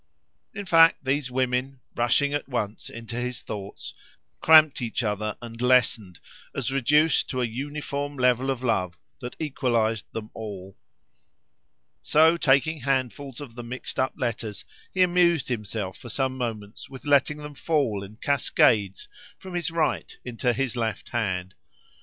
In 0.55 0.65
fact, 0.65 1.05
these 1.05 1.29
women, 1.29 1.79
rushing 1.93 2.33
at 2.33 2.49
once 2.49 2.89
into 2.89 3.17
his 3.17 3.43
thoughts, 3.43 3.93
cramped 4.39 4.81
each 4.81 5.03
other 5.03 5.37
and 5.43 5.61
lessened, 5.61 6.19
as 6.55 6.71
reduced 6.71 7.29
to 7.29 7.39
a 7.39 7.45
uniform 7.45 8.15
level 8.17 8.49
of 8.49 8.63
love 8.63 8.97
that 9.19 9.35
equalised 9.37 10.11
them 10.11 10.31
all. 10.33 10.75
So 12.01 12.35
taking 12.35 12.79
handfuls 12.79 13.39
of 13.39 13.53
the 13.53 13.61
mixed 13.61 13.99
up 13.99 14.15
letters, 14.17 14.65
he 14.91 15.03
amused 15.03 15.49
himself 15.49 15.97
for 15.99 16.09
some 16.09 16.35
moments 16.35 16.89
with 16.89 17.05
letting 17.05 17.37
them 17.37 17.53
fall 17.53 18.01
in 18.03 18.15
cascades 18.15 19.07
from 19.37 19.53
his 19.53 19.69
right 19.69 20.11
into 20.25 20.51
his 20.51 20.75
left 20.75 21.09
hand. 21.09 21.53